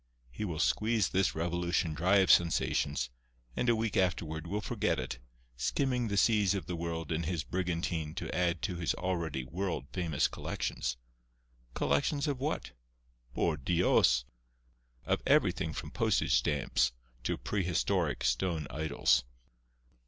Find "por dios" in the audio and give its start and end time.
13.35-14.25